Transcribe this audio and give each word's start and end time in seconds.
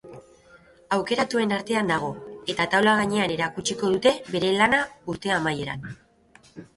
Aukeratuen 0.95 1.51
artean 1.57 1.91
dago 1.91 2.07
eta 2.53 2.65
taula 2.71 2.95
gainean 2.99 3.33
erakutsiko 3.35 3.91
dute 3.97 4.15
bere 4.37 4.49
lana 4.63 4.81
urte 5.15 5.35
amaieran. 5.37 5.85